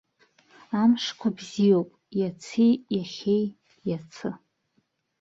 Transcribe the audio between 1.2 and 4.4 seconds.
бзиоуп иаци иахьеи иацы.